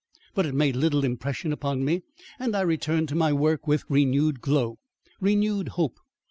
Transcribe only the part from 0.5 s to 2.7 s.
made little impression upon me, and I